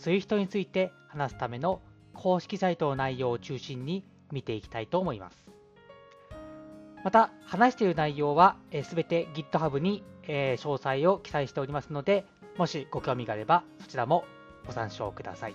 [0.00, 1.80] SWIFT について話すための
[2.14, 5.46] 公式サイトの内容を中心に見ていきたいと思います。
[7.04, 12.24] また、話している内容はすべて GitHub に、え詳細を記載しておりますので、
[12.56, 14.24] もしご興味があればそちらも
[14.66, 15.54] ご参照ください。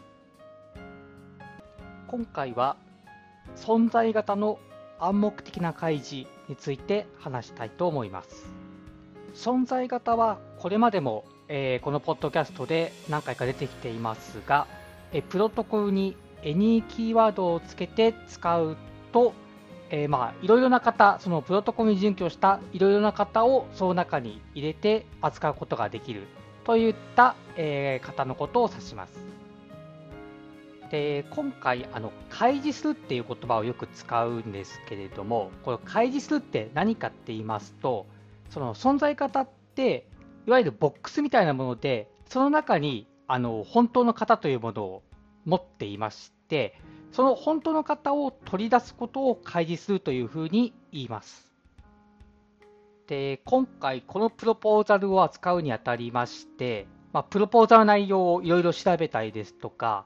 [2.08, 2.78] 今回は
[3.56, 4.60] 存在型の
[5.00, 8.52] 暗黙的な開示について話したいと思います。
[9.34, 14.68] 存在型はこれまでも、えーこのポッドキャストで何回か出てきていますが、
[15.12, 18.78] えープロトコルに any キーワードをつけて使う
[19.12, 19.34] と、
[19.90, 26.24] えーまあいろいろな方、そのプロトコルに準拠したいろいろな方をその中に入れて扱うことができる
[26.64, 29.14] といった、えー方のことを指します。
[30.90, 38.06] で今回あの開示するっていう言葉をよく使うんですけれどもこの開示するって何かって言いますと
[38.52, 40.06] その存在方って
[40.48, 45.04] いわゆるボックスみたいなものでその中にあの本当の方というものを
[45.46, 46.80] 持っていまして
[47.12, 51.52] その本当の方を取り出すことを開示するというふうに言います。
[53.08, 60.06] で今回このプロポーザルを扱うにあたりまして、まあ、プロポーザル内容をいろいろ調べたりですとか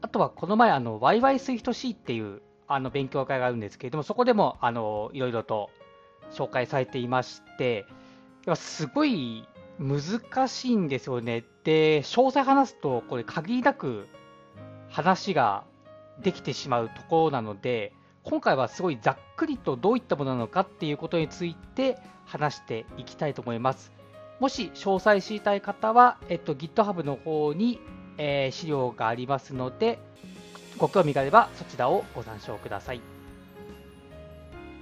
[0.00, 5.70] あとはこの前、あの、わいわい swiftc っていうあの勉強会があるんですけれども、そこでもあのいろいろと
[6.32, 7.84] 紹介されていまして、
[8.54, 9.46] すごい
[9.78, 11.44] 難しいんですよね。
[11.64, 14.08] で、詳細話すと、これ限りなく
[14.88, 15.64] 話が
[16.20, 17.92] できてしまうところなので、
[18.24, 23.92] 今回はすごいざっくりとどういったものなのかっていうことについて話していきたいと思います。
[24.40, 27.80] もし詳細知りたい方は、えっと、GitHub の方に
[28.18, 29.98] えー資料がありますので、
[30.76, 33.00] ご興味があればそちらをご参照ください。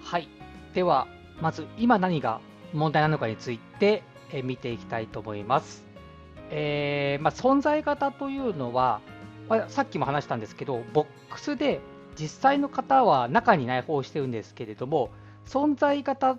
[0.03, 0.29] はい。
[0.75, 1.07] では、
[1.41, 2.41] まず今何が
[2.73, 4.03] 問題なのかについて、
[4.45, 5.85] 見ていきたいと思います。
[6.51, 9.01] えーまあ、存在型というのは、
[9.49, 11.81] まあさっきも話したんですけど、ボックスで
[12.19, 15.11] 実際の方は中に内包してるんですけれども、
[15.45, 16.39] 存在型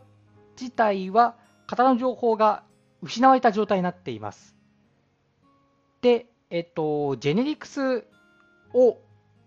[0.60, 1.36] 自体は
[1.68, 2.64] 型の情報が
[3.02, 4.56] 失われた状態になっています。
[6.02, 8.06] で、えっと、ジェネリクス
[8.74, 8.98] を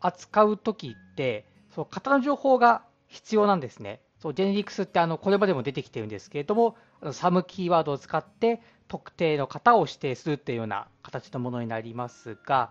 [0.00, 4.00] 扱うときって、その型の情報が必要なんですね。
[4.18, 6.76] そうジェネリクスってあのこれまでも出てきてるんですけれども、
[7.12, 12.70] サムキーワードを使って特定の型を指定するっていうような形のものになりますが、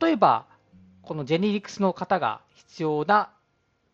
[0.00, 0.46] 例えば、
[1.02, 3.30] このジェネリクスの型が必要な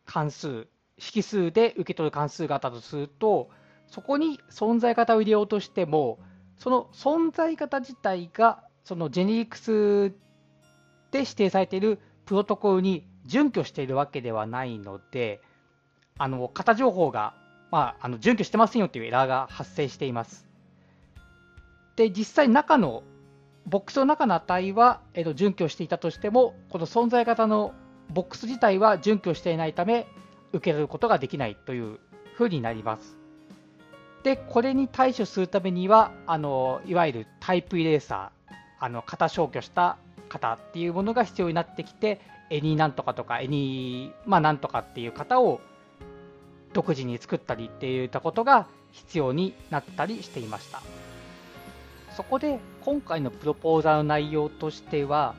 [0.04, 0.68] 関数、
[1.14, 3.50] 引数で受け取る関数型とすると、
[3.88, 6.18] そこに存在型を入れようとしても、
[6.58, 10.10] その存在型自体がそのジェネリクス
[11.10, 15.40] で指定されているプロトコルに準拠しているわけではないので、
[16.18, 17.34] あの型情報が、
[17.70, 20.46] まあ、あの準拠してませんよというエラーが発生しています。
[21.96, 23.02] で、実際中の
[23.66, 27.74] ボックスの中の値は、えっと、準拠していたとしても、この存在型の
[28.10, 30.06] ボックス自体は準拠していないため、
[30.52, 31.98] 受け取ることができないという
[32.34, 33.18] ふうになります。
[34.22, 39.98] で、これに対処するためには、あのいわゆる type erasure、あの型消去した
[40.30, 45.60] 型っていうものが必要になってきて、 Any なんとかとか、 Any まあなんとかっていう型を
[46.72, 50.82] 独自に作ったりっていったことが必要になったりしていました。
[52.16, 55.34] そこで今回のプロポーザルの内容としては、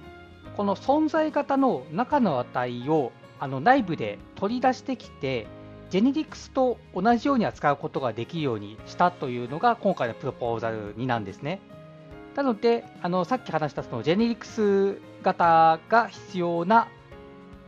[0.55, 5.47] この存在型の中の値をあの内部で取り出してきて、
[5.89, 11.59] ジェネリクスと同じように扱うことができるようにしたというのが今回のプロポーザルになんですね。
[12.35, 16.87] なので、あのさっき話したそのジェネリクス型が必要な、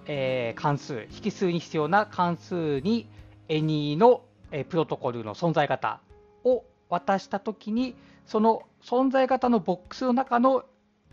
[0.06, 3.08] えー関数、引数に必要な関数に
[3.52, 6.02] any の、えプロトコルの存在型
[6.44, 7.96] を渡したときに、
[8.26, 10.64] その存在型のボックスの中の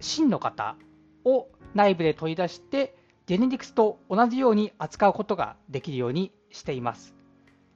[0.01, 0.77] 真の型
[1.25, 2.97] を内部で取り出して、
[3.27, 7.15] ジェネリクスと同じように扱うことができるようにしています。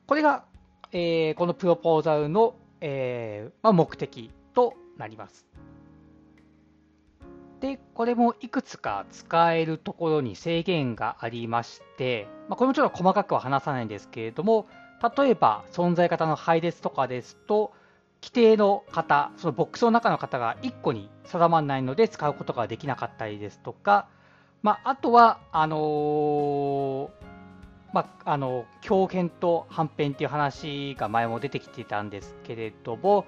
[0.06, 0.44] これが、
[0.92, 5.46] えー、このプロポーザルの、えーまあ、目的となります。
[7.62, 14.66] で、これもいくつか使えるところに制限がありまして、まあ、これもちょっと細かくは話さないんですけれども、
[15.16, 17.72] 例えば存在型の配列とかですと、
[18.20, 24.08] 規定の型、そのボックスの中の型が1個に定まらないので使うことができなかったりですとか、
[24.62, 27.08] まあ、あとは、あのー、
[27.92, 33.24] まあ、あの強変と反変っていう話が前も出てきてたんですけれども、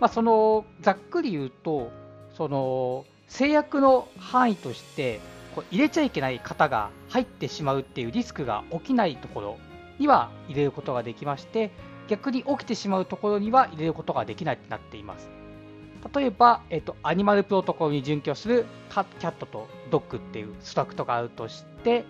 [0.00, 1.92] まあ、そのざっくり言うと、
[2.36, 5.20] その制約の範囲として
[5.54, 9.58] こう入れちゃいけない型が入ってしまうっていうリスクが起きないところ
[9.98, 11.70] には入れることができまして
[12.08, 15.28] 逆に起きてしまうところには入れることができないとなっています。
[16.14, 22.04] 例えば、えっと、アニマルプロトコルに準拠するキャットとドッグっていうストラクトがあるとして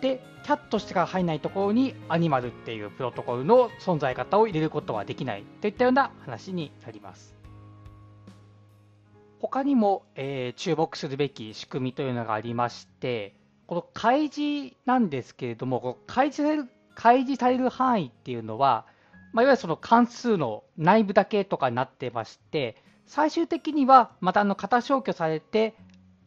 [0.00, 7.37] でキャットしか入らないところにアニマルっていうプロトコルの存在方を入れることはできないといったような話になります。
[9.40, 13.34] 他にも、えー、注目するべき仕組みというのがありまして、
[13.66, 18.84] この開示なんですけれども、この開示される開示される範囲っていうのは、
[19.32, 22.76] まあ、いわゆるその関数の内部だけとかになってまして、
[23.06, 25.74] 最終的にはまたあの型消去されて、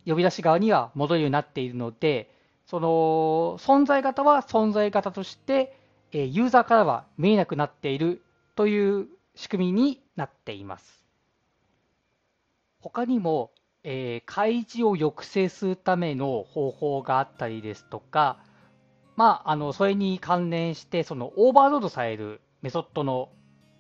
[0.06, 2.34] 呼び出し側には戻るようになっているので、
[2.66, 5.78] その存在型は存在型として、
[6.14, 8.22] ユーザーからは見えなくなっている
[8.56, 11.00] という仕組みになっています。
[12.81, 13.51] 他にも、
[13.83, 18.39] えー、開示を抑制するための方法があったりですとか、
[19.16, 23.30] まあ、あのそれに関連して、そのオーバーロードされるメソッドの、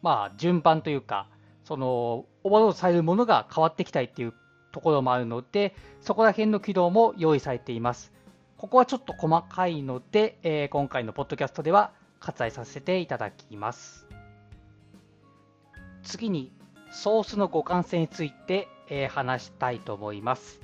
[0.01, 1.27] まあ、順番というか、
[1.63, 4.33] そのオーバーロードされるものが変わってきたりっていう
[4.71, 8.11] ところもあるので、そこら辺の機能も用意されています。
[8.57, 14.07] ここはちょっと細かいので、えー、今回のポッドキャストでは割愛させていただきます。
[16.03, 16.51] 次に、
[16.91, 20.59] ソースの互換性についてえー、話したいと思います。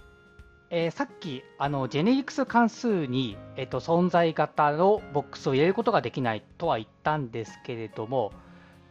[0.70, 8.34] えー、さっきあのジェネリクス関数に、えーと、存在型のボックスを入れることができないとは言ったんですけれども、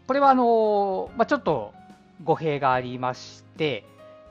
[0.06, 1.74] これはあの、まあ、ちょっと
[2.24, 3.84] 語弊がありまして、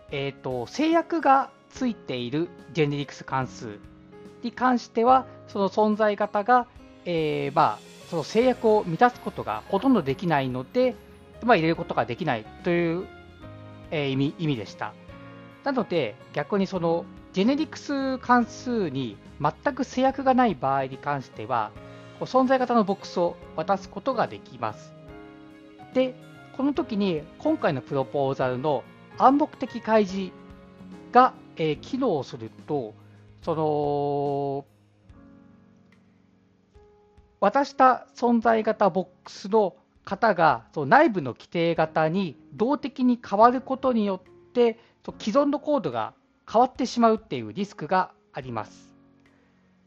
[0.10, 3.78] えーと、制約がついているジェネリクス関数
[4.42, 6.66] に関しては、その存在型が、
[7.06, 7.80] えー、まあ、
[8.10, 10.96] その制約を満たすことがほとんどできないので、
[11.44, 13.08] まあ、入れることができないという
[13.92, 14.94] えー、意味意味でした。
[15.64, 21.72] なので、逆にそのジェネリクス関数に全く制約がない場合に関しては、
[22.22, 24.94] 存在型のボックスを渡すことができます。
[25.94, 26.16] で、
[26.56, 28.84] この時に今回のプロポーザルの
[29.18, 30.32] 暗黙的開示
[31.12, 32.94] が、えー、機能すると、
[33.42, 34.66] その
[37.40, 44.80] 渡した存在型ボックスの型がその内部の規定型に動的に変わることによって
[45.20, 46.14] 既存のコードが
[46.52, 48.94] 変わってしまうっていうリスクがあります。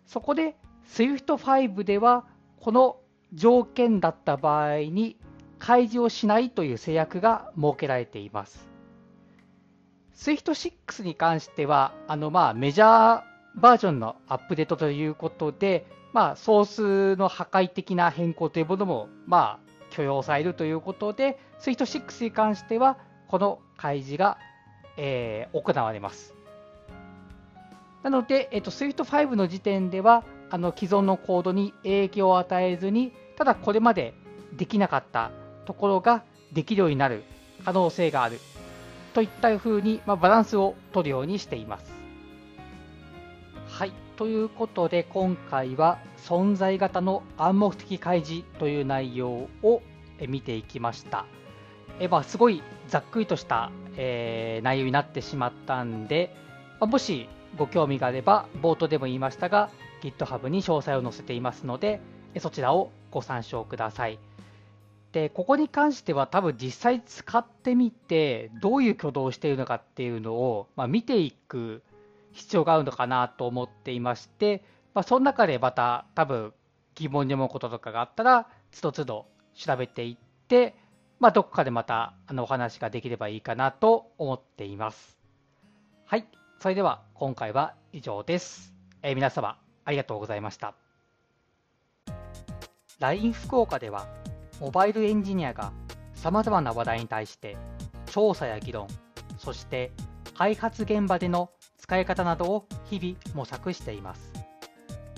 [0.06, 0.56] そこで
[0.88, 2.24] SWIFT5 では
[2.60, 2.98] この
[3.34, 5.16] 条件だった場合に
[5.58, 8.68] 開示をしないという制約が設けられています。
[10.16, 24.38] SWIFT6 に関してはあのまあメジャーバージョンのアップデートということで、まあ、ソースの破壊的な変更というものも、まあ、許容されるということで、SWIFT6 に関しては、この開示が、
[24.96, 26.34] えー、行われます。
[28.02, 34.14] なので、えっと、SWIFT5 の時点では、あの既存のコードに影響を与えずに、ただこれまで
[34.56, 35.30] できなかった
[35.66, 37.22] ところができるようになる
[37.64, 38.40] 可能性がある
[39.14, 41.97] といったふうに、まあ、バランスを取るようにしています。
[44.18, 49.80] ということで、今回は存在型の暗黙的開示という内容を
[50.26, 51.24] 見ていきました。
[52.00, 56.34] えまあ、すごいざっくりとした、えー、内容になってしまったんで、
[56.80, 59.70] まあ、もしご興味があれば、冒頭でも言いましたが、
[60.02, 62.00] GitHub に詳細を載せていますので、
[62.40, 64.18] そちらをご参照ください。
[65.12, 71.82] で、ここに関しては多分実際使ってみて、どういう挙動をしているのかっていうのを、まあ、見ていく
[72.38, 74.62] 必要があるのかなと思っていまして、
[74.94, 76.54] まあ、その中でまた多分
[76.94, 80.74] 疑問に思うこととかがあったら、つどつど調べていって、
[81.18, 85.18] まあ、どこかでまたあのお話ができればいいかなと思っています。
[86.06, 86.26] はい。
[86.60, 88.74] それでは今回は以上です。
[89.02, 90.74] えー、皆様ありがとうございました。
[93.00, 94.06] LINE 福岡では、
[94.60, 95.72] モバイルエンジニアが
[96.14, 97.56] 様々な話題に対して
[98.06, 98.88] 調査や議論、
[99.38, 99.92] そして
[100.34, 101.50] 開発現場での
[101.88, 104.30] 使い方などを日々模索しています。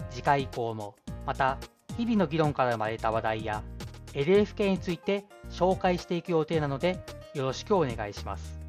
[0.09, 0.95] 次回以降も
[1.27, 1.59] また
[1.97, 3.65] 日々の議論から生まれた話題や
[4.13, 7.01] LFK について紹介していく予定なので
[7.35, 8.61] よろしくお願いします。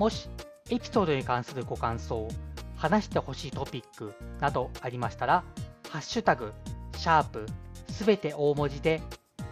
[0.00, 0.28] もし
[0.68, 2.26] エピソードに関するご感想、
[2.74, 5.44] 話してほしいトピックなどありましたら、
[5.90, 6.52] ハッシュタグ、
[6.96, 7.46] シャープ、
[7.88, 9.00] すべて大文字で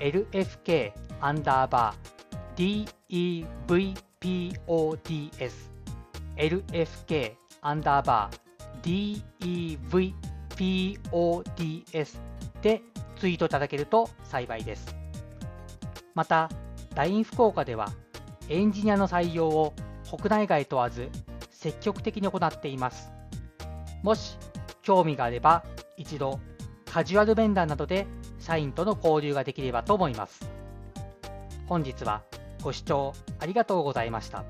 [0.01, 2.87] LFK アンダーバー
[4.19, 5.72] DEVPODS
[6.43, 9.23] LFK アンダーバー
[10.59, 12.19] DEVPODS
[12.63, 12.83] で
[13.17, 14.97] ツイートいただけると幸いです。
[16.15, 16.51] また、
[16.97, 17.93] LINE 福岡では
[18.49, 19.73] エンジニアの採用を
[20.11, 21.09] 国内外問わず
[21.51, 23.13] 積極的に行っています。
[24.03, 24.37] もし
[24.83, 25.65] 興味があれば
[25.97, 26.41] 一度
[26.87, 28.09] カジュアル面談などで
[28.41, 30.51] 社員との交流ができればと思います。
[31.69, 32.25] 本日は
[32.63, 34.45] ご視聴ありがとうございました。